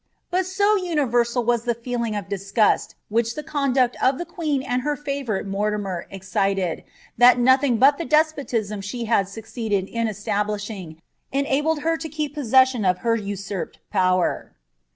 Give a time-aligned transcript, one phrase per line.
[0.31, 4.63] But so universal was the feeling of disgust which lb* e«> duet of the queen
[4.63, 6.83] and her tavouriie Mortimer excited,
[7.19, 10.99] that nolliia; ta the despotism she had succeeded in establishing,
[11.31, 14.55] enabled b«r to tef possession of her usurped power.'